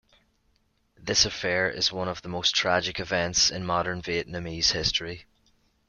This 0.97 1.25
affair 1.25 1.69
is 1.69 1.91
one 1.91 2.07
of 2.07 2.23
the 2.23 2.27
most 2.27 2.55
tragic 2.55 2.99
events 2.99 3.51
in 3.51 3.63
modern 3.63 4.01
Vietnamese 4.01 4.71
history. 4.71 5.27